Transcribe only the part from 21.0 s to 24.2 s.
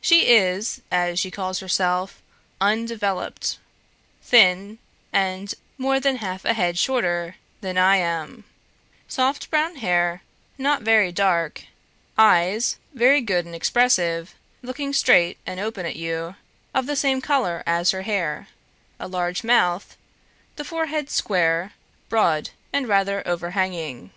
square, broad and rather over hanging.